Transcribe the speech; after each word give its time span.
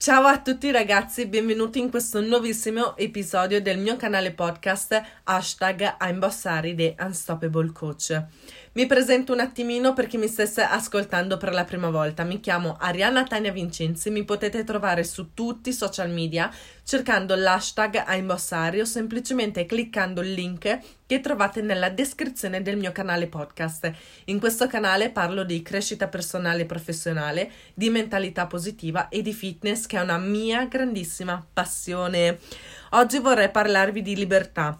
Ciao 0.00 0.26
a 0.26 0.40
tutti 0.40 0.70
ragazzi, 0.70 1.26
benvenuti 1.26 1.80
in 1.80 1.90
questo 1.90 2.20
nuovissimo 2.20 2.96
episodio 2.96 3.60
del 3.60 3.78
mio 3.78 3.96
canale 3.96 4.30
podcast 4.30 5.02
hashtag 5.24 5.96
I'm 6.00 6.20
Bossari 6.20 6.76
The 6.76 6.94
Unstoppable 7.00 7.72
Coach. 7.72 8.24
Mi 8.78 8.86
presento 8.86 9.32
un 9.32 9.40
attimino 9.40 9.92
per 9.92 10.06
chi 10.06 10.18
mi 10.18 10.28
stesse 10.28 10.62
ascoltando 10.62 11.36
per 11.36 11.52
la 11.52 11.64
prima 11.64 11.90
volta. 11.90 12.22
Mi 12.22 12.38
chiamo 12.38 12.76
Arianna 12.78 13.24
Tania 13.24 13.50
Vincenzi, 13.50 14.08
mi 14.08 14.22
potete 14.22 14.62
trovare 14.62 15.02
su 15.02 15.34
tutti 15.34 15.70
i 15.70 15.72
social 15.72 16.10
media 16.10 16.48
cercando 16.84 17.34
l'hashtag 17.34 18.04
Aimbossari 18.06 18.78
o 18.78 18.84
semplicemente 18.84 19.66
cliccando 19.66 20.20
il 20.20 20.32
link 20.32 20.78
che 21.06 21.20
trovate 21.20 21.60
nella 21.60 21.88
descrizione 21.88 22.62
del 22.62 22.76
mio 22.76 22.92
canale 22.92 23.26
podcast. 23.26 23.92
In 24.26 24.38
questo 24.38 24.68
canale 24.68 25.10
parlo 25.10 25.42
di 25.42 25.60
crescita 25.60 26.06
personale 26.06 26.62
e 26.62 26.66
professionale, 26.66 27.50
di 27.74 27.90
mentalità 27.90 28.46
positiva 28.46 29.08
e 29.08 29.22
di 29.22 29.32
fitness 29.32 29.86
che 29.86 29.98
è 29.98 30.02
una 30.02 30.18
mia 30.18 30.66
grandissima 30.66 31.44
passione. 31.52 32.38
Oggi 32.90 33.18
vorrei 33.18 33.50
parlarvi 33.50 34.02
di 34.02 34.14
libertà 34.14 34.78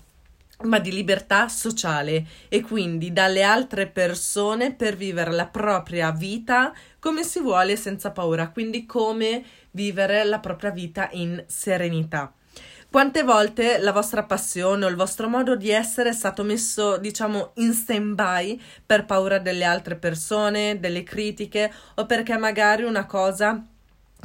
ma 0.64 0.78
di 0.80 0.90
libertà 0.90 1.48
sociale 1.48 2.26
e 2.48 2.62
quindi 2.62 3.12
dalle 3.12 3.42
altre 3.42 3.86
persone 3.86 4.74
per 4.74 4.96
vivere 4.96 5.30
la 5.30 5.46
propria 5.46 6.10
vita 6.10 6.72
come 6.98 7.22
si 7.22 7.40
vuole 7.40 7.76
senza 7.76 8.10
paura, 8.10 8.50
quindi 8.50 8.84
come 8.84 9.44
vivere 9.70 10.24
la 10.24 10.40
propria 10.40 10.70
vita 10.70 11.08
in 11.12 11.44
serenità. 11.46 12.32
Quante 12.90 13.22
volte 13.22 13.78
la 13.78 13.92
vostra 13.92 14.24
passione 14.24 14.86
o 14.86 14.88
il 14.88 14.96
vostro 14.96 15.28
modo 15.28 15.54
di 15.56 15.70
essere 15.70 16.08
è 16.08 16.14
stato 16.14 16.42
messo, 16.42 16.96
diciamo, 16.96 17.52
in 17.56 17.74
stand-by 17.74 18.58
per 18.84 19.04
paura 19.04 19.38
delle 19.38 19.64
altre 19.64 19.96
persone, 19.96 20.80
delle 20.80 21.02
critiche 21.02 21.70
o 21.96 22.06
perché 22.06 22.38
magari 22.38 22.84
una 22.84 23.04
cosa 23.04 23.62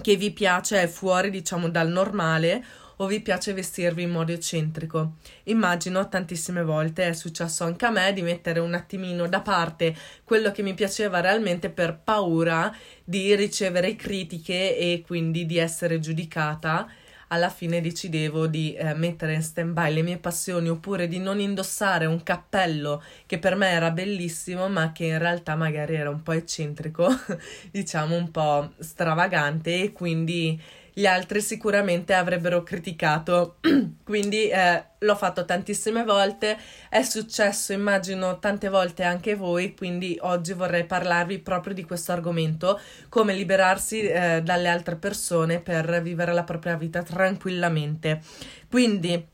che 0.01 0.15
vi 0.15 0.31
piace 0.31 0.81
è 0.81 0.87
fuori, 0.87 1.29
diciamo, 1.29 1.69
dal 1.69 1.89
normale 1.89 2.63
o 2.97 3.07
vi 3.07 3.21
piace 3.21 3.53
vestirvi 3.53 4.03
in 4.03 4.11
modo 4.11 4.31
eccentrico. 4.31 5.13
Immagino 5.43 6.07
tantissime 6.09 6.63
volte 6.63 7.07
è 7.07 7.13
successo 7.13 7.63
anche 7.63 7.85
a 7.85 7.91
me 7.91 8.13
di 8.13 8.21
mettere 8.21 8.59
un 8.59 8.73
attimino 8.73 9.27
da 9.27 9.41
parte 9.41 9.95
quello 10.23 10.51
che 10.51 10.61
mi 10.61 10.73
piaceva 10.73 11.19
realmente 11.19 11.69
per 11.69 11.99
paura 12.03 12.75
di 13.03 13.35
ricevere 13.35 13.95
critiche 13.95 14.77
e 14.77 15.03
quindi 15.05 15.45
di 15.45 15.57
essere 15.57 15.99
giudicata 15.99 16.87
alla 17.33 17.49
fine 17.49 17.81
decidevo 17.81 18.45
di 18.45 18.75
eh, 18.75 18.93
mettere 18.93 19.33
in 19.33 19.41
stand 19.41 19.73
by 19.73 19.91
le 19.91 20.03
mie 20.03 20.17
passioni 20.17 20.69
oppure 20.69 21.07
di 21.07 21.17
non 21.17 21.39
indossare 21.39 22.05
un 22.05 22.21
cappello 22.21 23.01
che 23.25 23.39
per 23.39 23.55
me 23.55 23.69
era 23.69 23.89
bellissimo 23.89 24.69
ma 24.69 24.91
che 24.91 25.05
in 25.05 25.17
realtà 25.17 25.55
magari 25.55 25.95
era 25.95 26.11
un 26.11 26.21
po' 26.21 26.33
eccentrico, 26.33 27.07
diciamo 27.71 28.15
un 28.15 28.29
po' 28.29 28.73
stravagante 28.77 29.81
e 29.81 29.91
quindi 29.91 30.61
gli 30.93 31.05
altri 31.05 31.41
sicuramente 31.41 32.13
avrebbero 32.13 32.63
criticato. 32.63 33.57
Quindi 34.03 34.49
eh, 34.49 34.85
l'ho 34.99 35.15
fatto 35.15 35.43
tantissime 35.45 36.03
volte, 36.03 36.57
è 36.89 37.01
successo 37.01 37.73
immagino 37.73 38.39
tante 38.39 38.69
volte 38.69 39.03
anche 39.03 39.35
voi, 39.35 39.75
quindi 39.75 40.17
oggi 40.21 40.53
vorrei 40.53 40.85
parlarvi 40.85 41.39
proprio 41.39 41.73
di 41.73 41.83
questo 41.83 42.11
argomento, 42.11 42.79
come 43.09 43.33
liberarsi 43.33 44.01
eh, 44.01 44.41
dalle 44.43 44.69
altre 44.69 44.95
persone 44.95 45.59
per 45.59 46.01
vivere 46.01 46.33
la 46.33 46.43
propria 46.43 46.75
vita 46.75 47.01
tranquillamente. 47.01 48.21
Quindi 48.69 49.31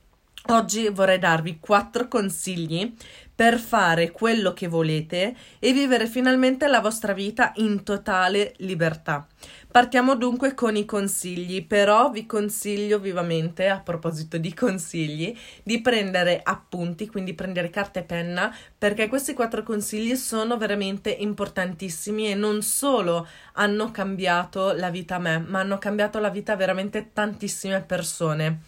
oggi 0.48 0.90
vorrei 0.90 1.20
darvi 1.20 1.60
quattro 1.60 2.08
consigli 2.08 2.94
per 3.40 3.58
fare 3.58 4.12
quello 4.12 4.52
che 4.52 4.68
volete 4.68 5.34
e 5.60 5.72
vivere 5.72 6.08
finalmente 6.08 6.68
la 6.68 6.82
vostra 6.82 7.14
vita 7.14 7.54
in 7.56 7.84
totale 7.84 8.54
libertà. 8.58 9.26
Partiamo 9.72 10.16
dunque 10.16 10.54
con 10.54 10.76
i 10.76 10.84
consigli, 10.84 11.66
però 11.66 12.10
vi 12.10 12.26
consiglio 12.26 13.00
vivamente, 13.00 13.70
a 13.70 13.80
proposito 13.80 14.38
di 14.38 14.54
consigli, 14.54 15.34
di 15.64 15.80
prendere 15.80 16.42
appunti, 16.44 17.08
quindi 17.08 17.34
prendere 17.34 17.70
carta 17.70 18.02
e 18.02 18.04
penna, 18.04 18.54
perché 18.78 19.08
questi 19.08 19.34
quattro 19.34 19.64
consigli 19.64 20.18
sono 20.18 20.58
veramente 20.58 21.10
importantissimi 21.10 22.30
e 22.30 22.36
non 22.36 22.62
solo 22.62 23.26
hanno 23.54 23.90
cambiato 23.92 24.74
la 24.74 24.90
vita 24.90 25.16
a 25.16 25.20
me, 25.20 25.40
ma 25.40 25.62
hanno 25.62 25.78
cambiato 25.78 26.20
la 26.20 26.30
vita 26.30 26.54
a 26.54 26.58
veramente 26.58 27.12
tantissime 27.14 27.82
persone. 27.84 28.64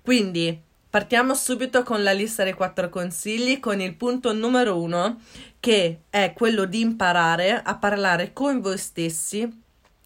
Quindi 0.00 0.70
Partiamo 0.92 1.32
subito 1.32 1.82
con 1.84 2.02
la 2.02 2.12
lista 2.12 2.44
dei 2.44 2.52
quattro 2.52 2.90
consigli 2.90 3.60
con 3.60 3.80
il 3.80 3.94
punto 3.94 4.34
numero 4.34 4.78
uno 4.78 5.22
che 5.58 6.00
è 6.10 6.34
quello 6.36 6.66
di 6.66 6.80
imparare 6.80 7.62
a 7.62 7.78
parlare 7.78 8.34
con 8.34 8.60
voi 8.60 8.76
stessi 8.76 9.62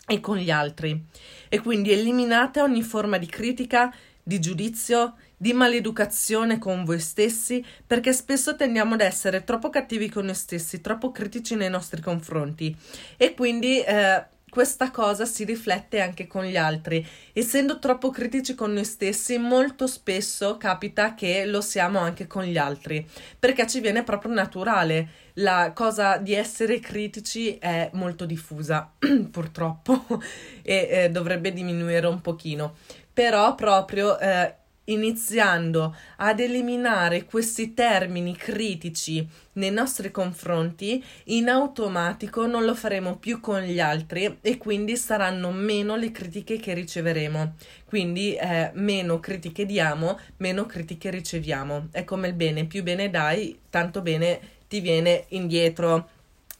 e 0.07 0.21
con 0.21 0.37
gli 0.37 0.49
altri. 0.49 1.05
E 1.49 1.59
quindi 1.59 1.91
eliminate 1.91 2.61
ogni 2.61 2.85
forma 2.85 3.19
di 3.19 3.27
critica, 3.27 3.93
di 4.23 4.39
giudizio, 4.39 5.17
di 5.37 5.53
maleducazione 5.53 6.61
con 6.61 6.85
voi 6.85 7.01
stessi 7.01 7.67
perché 7.85 8.13
spesso 8.13 8.55
tendiamo 8.55 8.95
ad 8.95 9.01
essere 9.01 9.43
troppo 9.43 9.71
cattivi 9.71 10.09
con 10.09 10.27
noi 10.27 10.37
stessi, 10.37 10.81
troppo 10.81 11.11
critici 11.11 11.57
nei 11.57 11.69
nostri 11.69 12.01
confronti. 12.01 12.73
E 13.17 13.35
quindi 13.35 13.81
eh, 13.83 14.25
questa 14.57 14.91
cosa 14.91 15.27
si 15.27 15.45
riflette 15.45 16.01
anche 16.01 16.27
con 16.27 16.43
gli 16.43 16.57
altri. 16.57 17.07
Essendo 17.35 17.79
troppo 17.79 18.09
critici 18.09 18.55
con 18.55 18.73
noi 18.73 18.87
stessi, 18.87 19.37
molto 19.37 19.87
spesso 19.87 20.57
capita 20.57 21.15
che 21.15 21.45
lo 21.45 21.61
siamo 21.61 21.99
anche 21.99 22.27
con 22.27 22.43
gli 22.43 22.57
altri, 22.57 23.07
perché 23.39 23.67
ci 23.67 23.81
viene 23.81 24.03
proprio 24.03 24.33
naturale. 24.33 25.09
La 25.35 25.73
cosa 25.75 26.17
di 26.17 26.33
essere 26.33 26.81
critici 26.81 27.59
è 27.59 27.91
molto 27.93 28.25
diffusa, 28.25 28.91
purtroppo, 29.31 30.23
e 30.65 30.89
eh, 30.91 31.11
dovrebbe 31.11 31.53
diminuire 31.53 32.07
un 32.07 32.23
pochino. 32.23 32.77
Però 33.13 33.55
proprio 33.55 34.19
eh, 34.19 34.55
iniziando 34.87 35.95
ad 36.17 36.41
eliminare 36.41 37.25
questi 37.25 37.75
termini 37.75 38.37
critici 38.37 39.27
nei 39.55 39.71
nostri 39.71 40.11
confronti, 40.11 41.03
in 41.25 41.49
automatico 41.49 42.47
non 42.47 42.65
lo 42.65 42.75
faremo 42.75 43.17
più 43.17 43.41
con 43.41 43.61
gli 43.61 43.81
altri 43.81 44.39
e 44.41 44.59
quindi 44.59 44.97
saranno 44.97 45.51
meno 45.51 45.97
le 45.97 46.11
critiche 46.11 46.59
che 46.59 46.75
riceveremo. 46.75 47.55
Quindi 47.87 48.35
eh, 48.35 48.71
meno 48.75 49.21
critiche 49.21 49.65
diamo, 49.65 50.19
meno 50.39 50.67
critiche 50.67 51.11
riceviamo. 51.11 51.89
È 51.91 52.05
come 52.05 52.29
il 52.29 52.35
bene, 52.35 52.67
più 52.67 52.83
bene 52.83 53.11
dai, 53.11 53.59
tanto 53.71 54.03
bene 54.03 54.41
ti 54.69 54.81
viene 54.81 55.25
indietro. 55.29 56.11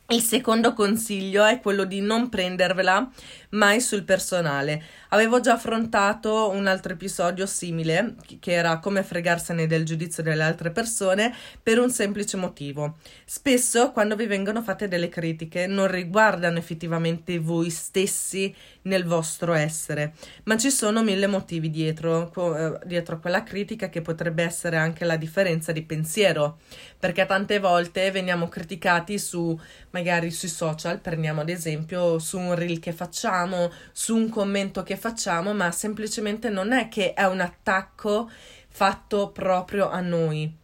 Il 0.09 0.23
secondo 0.23 0.73
consiglio 0.73 1.45
è 1.45 1.61
quello 1.61 1.83
di 1.83 2.01
non 2.01 2.29
prendervela 2.29 3.11
mai 3.51 3.81
sul 3.81 4.05
personale. 4.05 4.81
Avevo 5.09 5.41
già 5.41 5.55
affrontato 5.55 6.51
un 6.51 6.69
altro 6.69 6.93
episodio 6.93 7.45
simile, 7.45 8.15
che 8.39 8.53
era 8.53 8.79
come 8.79 9.03
fregarsene 9.03 9.67
del 9.67 9.85
giudizio 9.85 10.23
delle 10.23 10.45
altre 10.45 10.71
persone, 10.71 11.35
per 11.61 11.81
un 11.81 11.91
semplice 11.91 12.37
motivo. 12.37 12.99
Spesso, 13.25 13.91
quando 13.91 14.15
vi 14.15 14.27
vengono 14.27 14.63
fatte 14.63 14.87
delle 14.87 15.09
critiche, 15.09 15.67
non 15.67 15.91
riguardano 15.91 16.59
effettivamente 16.59 17.41
voi 17.41 17.71
stessi 17.71 18.55
nel 18.83 19.05
vostro 19.05 19.55
essere, 19.55 20.15
ma 20.45 20.57
ci 20.57 20.71
sono 20.71 21.03
mille 21.03 21.27
motivi 21.27 21.69
dietro, 21.71 22.33
eh, 22.55 22.79
dietro 22.85 23.19
quella 23.19 23.43
critica 23.43 23.89
che 23.89 24.03
potrebbe 24.03 24.45
essere 24.45 24.77
anche 24.77 25.05
la 25.05 25.17
differenza 25.17 25.73
di 25.73 25.83
pensiero, 25.83 26.59
perché 26.97 27.27
tante 27.27 27.59
volte 27.59 28.11
veniamo 28.13 28.49
criticati 28.49 29.19
su 29.19 29.59
magari 29.97 30.31
sui 30.31 30.49
social, 30.49 31.01
prendiamo 31.01 31.41
ad 31.41 31.49
esempio 31.49 32.19
su 32.19 32.39
un 32.39 32.55
reel 32.55 32.79
che 32.79 32.93
facciamo, 32.93 33.73
su 33.93 34.15
un 34.15 34.29
commento 34.29 34.83
che 34.83 34.95
facciamo, 34.95 35.55
ma 35.55 35.71
semplicemente 35.71 36.51
non 36.51 36.73
è 36.73 36.89
che 36.89 37.15
è 37.15 37.25
un 37.25 37.41
attacco 37.41 38.31
fatto 38.69 39.31
proprio 39.31 39.89
a 39.89 40.01
noi, 40.01 40.55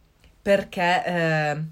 perché 0.42 1.03
eh, 1.06 1.62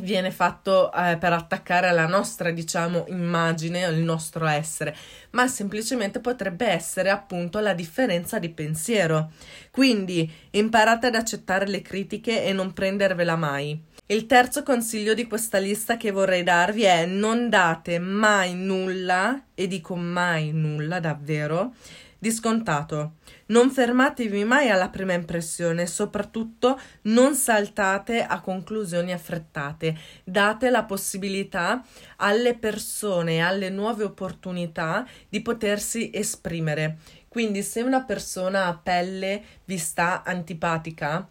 viene 0.00 0.30
fatto 0.30 0.90
eh, 0.90 1.18
per 1.18 1.34
attaccare 1.34 1.88
alla 1.88 2.06
nostra, 2.06 2.50
diciamo, 2.50 3.04
immagine, 3.08 3.84
il 3.84 4.02
nostro 4.02 4.46
essere, 4.46 4.96
ma 5.32 5.46
semplicemente 5.48 6.20
potrebbe 6.20 6.66
essere 6.66 7.10
appunto 7.10 7.58
la 7.60 7.74
differenza 7.74 8.38
di 8.38 8.48
pensiero. 8.48 9.32
Quindi 9.70 10.32
imparate 10.52 11.08
ad 11.08 11.14
accettare 11.14 11.66
le 11.66 11.82
critiche 11.82 12.42
e 12.42 12.54
non 12.54 12.72
prendervela 12.72 13.36
mai. 13.36 13.94
Il 14.08 14.26
terzo 14.26 14.62
consiglio 14.62 15.14
di 15.14 15.26
questa 15.26 15.58
lista 15.58 15.96
che 15.96 16.12
vorrei 16.12 16.44
darvi 16.44 16.84
è 16.84 17.06
non 17.06 17.48
date 17.48 17.98
mai 17.98 18.54
nulla, 18.54 19.46
e 19.52 19.66
dico 19.66 19.96
mai 19.96 20.52
nulla 20.52 21.00
davvero, 21.00 21.74
di 22.16 22.30
scontato. 22.30 23.14
Non 23.46 23.68
fermatevi 23.68 24.44
mai 24.44 24.70
alla 24.70 24.90
prima 24.90 25.12
impressione, 25.12 25.88
soprattutto 25.88 26.78
non 27.02 27.34
saltate 27.34 28.22
a 28.22 28.40
conclusioni 28.40 29.12
affrettate. 29.12 29.98
Date 30.22 30.70
la 30.70 30.84
possibilità 30.84 31.84
alle 32.18 32.54
persone, 32.54 33.40
alle 33.40 33.70
nuove 33.70 34.04
opportunità 34.04 35.04
di 35.28 35.42
potersi 35.42 36.12
esprimere. 36.14 36.98
Quindi 37.26 37.64
se 37.64 37.82
una 37.82 38.04
persona 38.04 38.66
a 38.66 38.78
pelle 38.80 39.42
vi 39.64 39.78
sta 39.78 40.22
antipatica, 40.24 41.28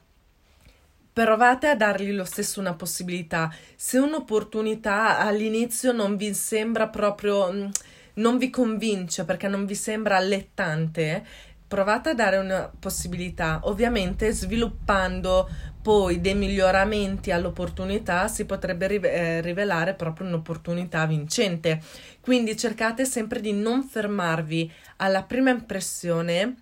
provate 1.16 1.68
a 1.68 1.76
dargli 1.78 2.12
lo 2.12 2.26
stesso 2.26 2.60
una 2.60 2.74
possibilità. 2.74 3.50
Se 3.78 3.98
un'opportunità 3.98 5.18
all'inizio 5.20 5.94
non 5.94 6.18
vi 6.18 6.34
sembra 6.34 6.90
proprio 6.90 7.50
mm, 7.54 7.68
non 8.16 8.38
vi 8.38 8.50
convince 8.50 9.24
perché 9.24 9.48
non 9.48 9.66
vi 9.66 9.76
sembra 9.76 10.18
allettante, 10.18 11.26
provate 11.66 12.10
a 12.10 12.14
dare 12.16 12.36
una 12.36 12.70
possibilità, 12.78 13.62
ovviamente 13.64 14.30
sviluppando 14.34 15.48
poi 15.82 16.20
dei 16.20 16.36
miglioramenti 16.36 17.32
all'opportunità 17.32 18.28
si 18.28 18.44
potrebbe 18.44 19.00
eh, 19.00 19.40
rivelare 19.40 19.94
proprio 19.94 20.28
un'opportunità 20.28 21.06
vincente. 21.06 21.82
Quindi 22.20 22.58
cercate 22.58 23.06
sempre 23.06 23.40
di 23.40 23.54
non 23.54 23.84
fermarvi 23.84 24.70
alla 24.98 25.24
prima 25.24 25.52
impressione 25.52 26.56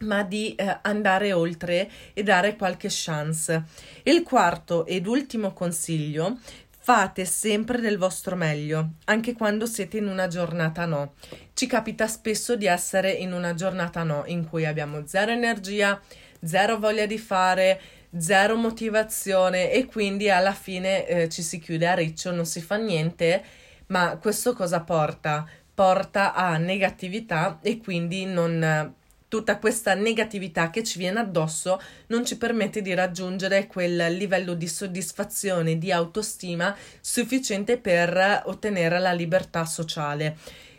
ma 0.00 0.22
di 0.22 0.54
eh, 0.54 0.78
andare 0.82 1.32
oltre 1.32 1.90
e 2.12 2.22
dare 2.22 2.56
qualche 2.56 2.88
chance. 2.90 3.64
Il 4.02 4.22
quarto 4.22 4.86
ed 4.86 5.06
ultimo 5.06 5.52
consiglio 5.52 6.38
Fate 6.84 7.24
sempre 7.24 7.80
del 7.80 7.96
vostro 7.96 8.36
meglio, 8.36 8.96
anche 9.04 9.32
quando 9.32 9.64
siete 9.64 9.96
in 9.96 10.06
una 10.06 10.28
giornata 10.28 10.84
no. 10.84 11.14
Ci 11.54 11.66
capita 11.66 12.06
spesso 12.06 12.56
di 12.56 12.66
essere 12.66 13.10
in 13.10 13.32
una 13.32 13.54
giornata 13.54 14.02
no, 14.02 14.24
in 14.26 14.46
cui 14.46 14.66
abbiamo 14.66 15.06
zero 15.06 15.30
energia, 15.30 15.98
zero 16.44 16.78
voglia 16.78 17.06
di 17.06 17.16
fare, 17.16 17.80
zero 18.18 18.56
motivazione 18.56 19.72
e 19.72 19.86
quindi 19.86 20.28
alla 20.28 20.52
fine 20.52 21.06
eh, 21.06 21.28
ci 21.30 21.40
si 21.40 21.58
chiude 21.58 21.86
a 21.86 21.94
riccio, 21.94 22.32
non 22.32 22.44
si 22.44 22.60
fa 22.60 22.76
niente, 22.76 23.42
ma 23.86 24.18
questo 24.18 24.52
cosa 24.52 24.82
porta? 24.82 25.48
Porta 25.72 26.34
a 26.34 26.58
negatività 26.58 27.60
e 27.62 27.78
quindi 27.78 28.26
non 28.26 28.92
tutta 29.34 29.58
questa 29.58 29.94
negatività 29.94 30.70
che 30.70 30.84
ci 30.84 30.96
viene 30.96 31.18
addosso 31.18 31.80
non 32.06 32.24
ci 32.24 32.38
permette 32.38 32.82
di 32.82 32.94
raggiungere 32.94 33.66
quel 33.66 34.14
livello 34.16 34.54
di 34.54 34.68
soddisfazione, 34.68 35.76
di 35.76 35.90
autostima 35.90 36.72
sufficiente 37.00 37.76
per 37.76 38.42
ottenere 38.44 39.00
la 39.00 39.10
libertà 39.10 39.64
sociale. 39.64 40.36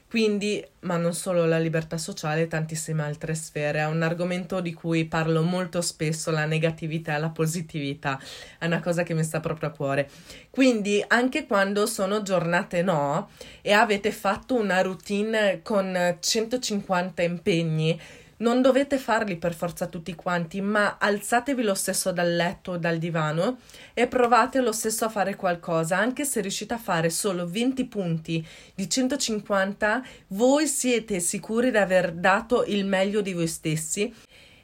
Quindi, 0.08 0.66
ma 0.82 0.96
non 0.96 1.14
solo 1.14 1.46
la 1.46 1.60
libertà 1.60 1.98
sociale, 1.98 2.48
tantissime 2.48 3.04
altre 3.04 3.36
sfere. 3.36 3.80
È 3.80 3.88
un 3.88 4.02
argomento 4.02 4.62
di 4.62 4.72
cui 4.72 5.04
parlo 5.04 5.42
molto 5.42 5.82
spesso, 5.82 6.32
la 6.32 6.46
negatività 6.46 7.18
e 7.18 7.20
la 7.20 7.32
positività. 7.32 8.18
È 8.58 8.66
una 8.66 8.80
cosa 8.80 9.04
che 9.04 9.14
mi 9.14 9.26
sta 9.26 9.42
proprio 9.42 9.68
a 9.68 9.72
cuore. 9.74 10.10
Quindi, 10.50 11.04
anche 11.06 11.46
quando 11.46 11.86
sono 11.88 12.22
giornate 12.22 12.82
no 12.84 13.32
e 13.62 13.74
avete 13.74 14.12
fatto 14.12 14.56
una 14.56 14.80
routine 14.82 15.60
con 15.62 16.18
150 16.18 17.22
impegni, 17.22 18.00
non 18.38 18.62
dovete 18.62 18.98
farli 18.98 19.38
per 19.38 19.54
forza 19.54 19.88
tutti 19.88 20.14
quanti, 20.16 20.60
ma 20.62 20.98
alzatevi 21.00 21.64
lo 21.64 21.74
stesso 21.74 22.12
dal 22.12 22.36
letto 22.36 22.72
o 22.72 22.78
dal 22.78 22.98
divano 22.98 23.60
e 23.94 24.08
provate 24.08 24.60
lo 24.60 24.72
stesso 24.72 25.06
a 25.06 25.10
fare 25.10 25.36
qualcosa, 25.36 25.98
anche 25.98 26.26
se 26.26 26.42
riuscite 26.42 26.74
a 26.74 26.80
fare 26.80 27.10
solo 27.10 27.48
20 27.48 27.86
punti 27.86 28.46
di 28.74 28.90
150, 28.90 30.04
voi 30.28 30.68
siete 30.68 31.20
sicuri 31.20 31.72
di 31.72 31.78
aver 31.78 32.12
dato 32.12 32.66
il 32.66 32.86
meglio 32.86 33.22
di 33.22 33.34
voi 33.34 33.48
stessi 33.48 34.14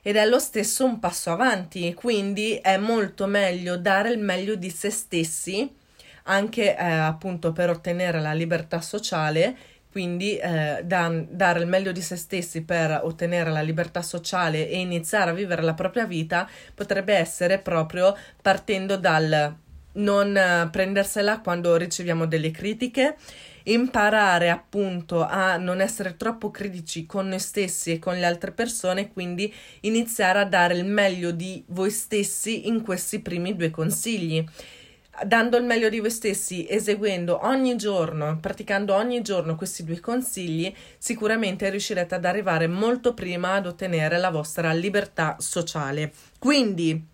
ed 0.02 0.16
è 0.16 0.26
lo 0.26 0.40
stesso 0.40 0.84
un 0.84 1.00
passo 1.00 1.32
avanti, 1.32 1.94
quindi 1.94 2.56
è 2.56 2.78
molto 2.78 3.28
meglio 3.28 3.78
dare 3.78 4.10
il 4.10 4.20
meglio 4.20 4.56
di 4.56 4.70
se 4.70 4.90
stessi 4.90 5.80
anche 6.24 6.76
eh, 6.76 6.84
appunto 6.84 7.52
per 7.52 7.70
ottenere 7.70 8.20
la 8.20 8.34
libertà 8.34 8.82
sociale 8.82 9.58
quindi 9.92 10.38
eh, 10.38 10.82
da, 10.84 11.12
dare 11.30 11.60
il 11.60 11.68
meglio 11.68 11.92
di 11.92 12.02
se 12.02 12.16
stessi 12.16 12.64
per 12.64 13.02
ottenere 13.04 13.52
la 13.52 13.62
libertà 13.62 14.02
sociale 14.02 14.70
e 14.70 14.80
iniziare 14.80 15.32
a 15.32 15.34
vivere 15.34 15.62
la 15.62 15.74
propria 15.74 16.06
vita 16.06 16.50
potrebbe 16.74 17.14
essere 17.14 17.60
proprio 17.60 18.16
partendo 18.42 18.98
dal 18.98 19.56
non 19.94 20.36
eh, 20.38 20.70
prendersela 20.72 21.40
quando 21.40 21.76
riceviamo 21.76 22.26
delle 22.26 22.52
critiche, 22.52 23.18
imparare 23.64 24.50
appunto 24.50 25.24
a 25.24 25.58
non 25.58 25.82
essere 25.82 26.16
troppo 26.18 26.50
critici 26.50 27.06
con 27.06 27.28
noi 27.28 27.40
stessi 27.40 27.92
e 27.92 28.00
con 28.00 28.18
le 28.18 28.26
altre 28.26 28.52
persone, 28.52 29.12
quindi 29.12 29.54
iniziare 29.82 30.40
a 30.40 30.46
dare 30.46 30.76
il 30.76 30.86
meglio 30.86 31.32
di 31.32 31.64
voi 31.68 31.92
stessi 31.92 32.68
in 32.68 32.82
questi 32.82 33.20
primi 33.20 33.56
due 33.56 33.70
consigli 33.70 34.44
dando 35.26 35.58
il 35.58 35.64
meglio 35.64 35.90
di 35.90 36.00
voi 36.00 36.12
stessi, 36.12 36.66
eseguendo 36.70 37.46
ogni 37.46 37.76
giorno, 37.76 38.38
praticando 38.40 38.94
ogni 38.96 39.22
giorno 39.22 39.56
questi 39.56 39.84
due 39.84 40.00
consigli, 40.00 40.74
sicuramente 40.98 41.70
riuscirete 41.70 42.16
ad 42.16 42.26
arrivare 42.26 42.68
molto 42.68 43.14
prima 43.14 43.54
ad 43.54 43.68
ottenere 43.68 44.18
la 44.18 44.30
vostra 44.30 44.72
libertà 44.74 45.36
sociale. 45.40 46.12
Quindi, 46.40 47.10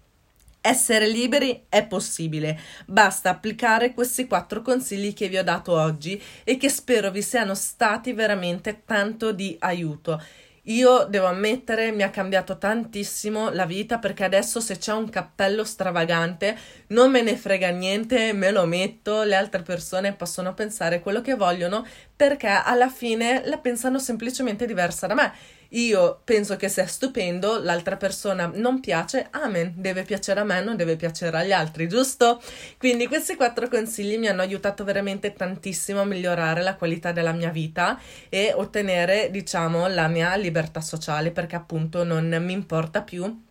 essere 0.62 1.08
liberi 1.08 1.66
è 1.70 1.86
possibile, 1.86 2.60
basta 2.86 3.30
applicare 3.30 3.94
questi 3.94 4.28
quattro 4.28 4.62
consigli 4.62 5.14
che 5.14 5.30
vi 5.30 5.38
ho 5.38 5.44
dato 5.44 5.72
oggi 5.72 6.22
e 6.44 6.58
che 6.58 6.70
spero 6.70 7.10
vi 7.10 7.22
siano 7.22 7.56
stati 7.56 8.12
veramente 8.12 8.82
tanto 8.86 9.32
di 9.32 9.56
aiuto. 9.60 10.22
Io 10.70 11.06
devo 11.06 11.28
ammettere, 11.28 11.92
mi 11.92 12.04
ha 12.04 12.10
cambiato 12.10 12.58
tantissimo 12.58 13.50
la 13.52 13.66
vita 13.66 14.00
perché 14.00 14.26
adesso 14.26 14.60
se 14.60 14.78
c'è 14.78 14.92
un 14.92 15.10
cappello 15.10 15.64
stravagante 15.64 16.58
non 16.88 17.10
me 17.10 17.22
ne 17.22 17.38
frega 17.38 17.70
niente, 17.70 18.34
me 18.34 18.52
lo 18.52 18.66
metto, 18.66 19.24
le 19.24 19.36
altre 19.36 19.62
persone 19.62 20.14
possono 20.14 20.54
pensare 20.54 21.00
quello 21.00 21.22
che 21.22 21.36
vogliono 21.36 21.86
perché 22.14 22.48
alla 22.48 22.90
fine 22.90 23.44
la 23.46 23.60
pensano 23.60 23.98
semplicemente 23.98 24.66
diversa 24.66 25.08
da 25.08 25.14
me. 25.14 25.32
Io 25.70 26.22
penso 26.24 26.56
che 26.56 26.70
sia 26.70 26.86
stupendo, 26.86 27.60
l'altra 27.62 27.98
persona 27.98 28.50
non 28.54 28.80
piace, 28.80 29.28
amen, 29.32 29.74
deve 29.76 30.04
piacere 30.04 30.40
a 30.40 30.44
me, 30.44 30.62
non 30.62 30.76
deve 30.76 30.96
piacere 30.96 31.38
agli 31.38 31.52
altri, 31.52 31.88
giusto? 31.88 32.42
Quindi 32.78 33.08
questi 33.08 33.36
quattro 33.36 33.68
consigli 33.68 34.18
mi 34.18 34.28
hanno 34.28 34.42
aiutato 34.42 34.84
veramente 34.84 35.34
tantissimo 35.34 36.02
a 36.02 36.06
migliorare 36.06 36.62
la 36.62 36.76
qualità 36.76 37.12
della 37.12 37.34
mia 37.34 37.50
vita 37.50 38.00
e 38.30 38.54
ottenere, 38.56 39.30
diciamo, 39.32 39.88
la 39.88 40.08
mia 40.08 40.36
libertà 40.36 40.82
sociale 40.82 41.32
perché 41.32 41.56
appunto 41.56 42.04
non 42.04 42.28
mi 42.42 42.54
importa 42.54 43.02
più 43.02 43.46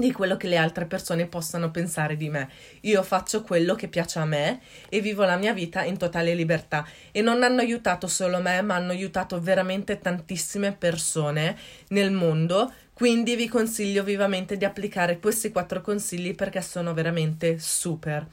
di 0.00 0.10
quello 0.10 0.36
che 0.36 0.48
le 0.48 0.56
altre 0.56 0.86
persone 0.86 1.26
possano 1.26 1.70
pensare 1.70 2.16
di 2.16 2.28
me. 2.28 2.48
Io 2.80 3.02
faccio 3.02 3.42
quello 3.42 3.74
che 3.74 3.88
piace 3.88 4.18
a 4.18 4.24
me 4.24 4.60
e 4.88 5.00
vivo 5.00 5.24
la 5.24 5.36
mia 5.36 5.52
vita 5.52 5.84
in 5.84 5.96
totale 5.96 6.34
libertà 6.34 6.84
e 7.12 7.22
non 7.22 7.42
hanno 7.42 7.60
aiutato 7.60 8.08
solo 8.08 8.40
me, 8.40 8.62
ma 8.62 8.74
hanno 8.74 8.90
aiutato 8.90 9.40
veramente 9.40 9.98
tantissime 9.98 10.72
persone 10.72 11.56
nel 11.88 12.10
mondo. 12.10 12.72
Quindi 12.92 13.36
vi 13.36 13.48
consiglio 13.48 14.02
vivamente 14.02 14.56
di 14.56 14.64
applicare 14.64 15.20
questi 15.20 15.50
quattro 15.50 15.80
consigli 15.80 16.34
perché 16.34 16.60
sono 16.60 16.92
veramente 16.92 17.58
super 17.58 18.26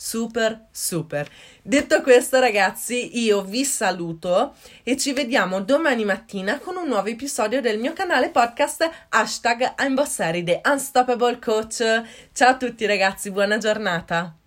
super 0.00 0.68
super. 0.70 1.28
Detto 1.62 2.00
questo 2.00 2.40
ragazzi, 2.40 3.20
io 3.20 3.42
vi 3.42 3.66
saluto 3.66 4.54
e 4.82 4.96
ci 4.96 5.12
vediamo 5.12 5.60
domani 5.60 6.06
mattina 6.06 6.58
con 6.58 6.76
un 6.76 6.88
nuovo 6.88 7.08
episodio 7.08 7.60
del 7.60 7.78
mio 7.78 7.92
canale 7.92 8.30
podcast 8.30 8.88
hashtag 9.10 9.74
I'm 9.78 9.94
Boss 9.94 10.16
The 10.16 10.62
Unstoppable 10.64 11.38
Coach. 11.38 11.82
Ciao 12.32 12.48
a 12.48 12.56
tutti 12.56 12.86
ragazzi, 12.86 13.30
buona 13.30 13.58
giornata. 13.58 14.39